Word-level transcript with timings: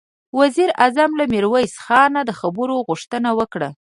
وزير 0.39 0.69
اعظم 0.81 1.11
له 1.19 1.25
ميرويس 1.33 1.73
خانه 1.85 2.21
د 2.25 2.31
خبرو 2.39 2.75
غوښتنه 2.87 3.29
وکړه. 3.39 3.69